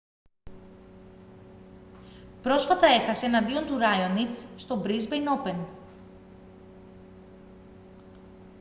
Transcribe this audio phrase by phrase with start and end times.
[2.41, 5.55] πρόσφατα έχασε εναντίον του ραόνιτς στο μπρίσμπεϊν όπεν